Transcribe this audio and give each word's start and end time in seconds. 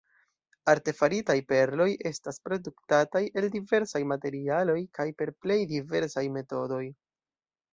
Artefaritaj 0.71 1.35
perloj 1.51 1.87
estas 2.11 2.41
produktataj 2.47 3.21
el 3.43 3.49
diversaj 3.57 4.01
materialoj 4.13 4.79
kaj 4.99 5.07
per 5.21 5.35
plej 5.45 5.59
diversaj 5.75 6.25
metodoj. 6.41 6.83